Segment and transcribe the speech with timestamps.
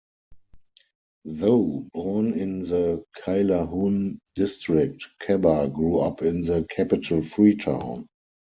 [1.25, 8.07] Though born in the Kailahun District, Kabbah grew up in the capital Freetown.